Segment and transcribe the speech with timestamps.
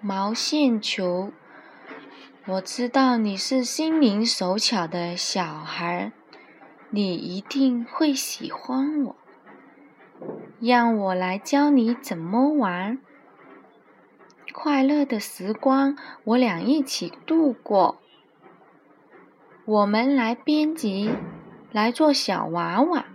[0.00, 1.32] 毛线球，
[2.46, 6.12] 我知道你是心灵手巧的小孩，
[6.90, 9.16] 你一定会喜欢我。
[10.60, 12.98] 让我来教你怎么玩。
[14.52, 17.98] 快乐的时光，我俩一起度过。
[19.64, 21.10] 我们来编辑，
[21.72, 23.06] 来做小娃娃。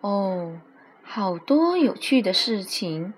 [0.00, 0.60] 哦，
[1.02, 3.14] 好多有趣的事情。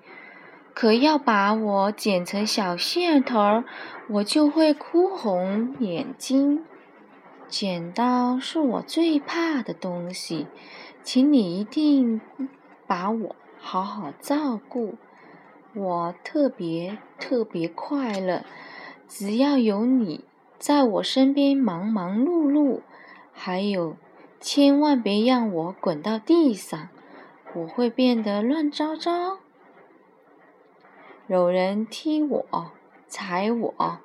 [0.81, 3.65] 可要把我剪成小线头儿，
[4.09, 6.65] 我就会哭红眼睛。
[7.49, 10.47] 剪刀是我最怕的东西，
[11.03, 12.23] 请你一定
[12.87, 14.95] 把我好好照顾。
[15.75, 18.43] 我特别特别快乐，
[19.07, 20.25] 只要有你
[20.59, 22.81] 在我身边忙忙碌碌。
[23.35, 23.97] 还有，
[24.41, 26.89] 千万别让我滚到地上，
[27.53, 29.41] 我会变得乱糟糟。
[31.31, 32.73] 有人踢我、
[33.07, 34.01] 踩我，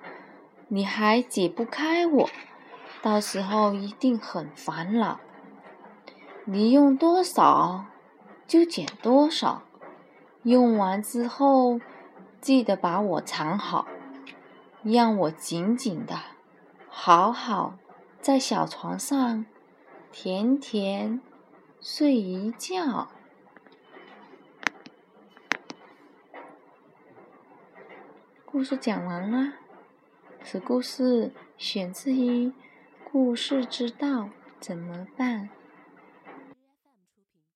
[0.67, 2.29] 你还解不开我，
[3.01, 5.19] 到时候一定很烦恼。
[6.43, 7.85] 你用多少
[8.45, 9.63] 就剪多少。
[10.43, 11.79] 用完之后，
[12.41, 13.87] 记得把我藏好，
[14.83, 16.19] 让我紧紧的、
[16.87, 17.73] 好好
[18.21, 19.47] 在小床上
[20.11, 21.19] 甜甜
[21.81, 23.07] 睡一觉。
[28.45, 29.53] 故事讲完了，
[30.43, 32.47] 此故事选自于
[33.03, 34.21] 《故事之道》，
[34.59, 35.49] 怎么办？